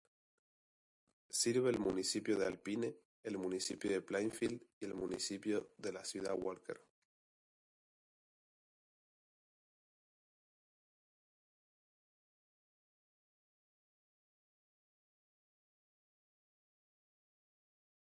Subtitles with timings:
[1.29, 4.87] Sirve el Municipio de Alpine, el Municipio de Plainfield, y
[5.91, 6.83] la Ciudad de Walker.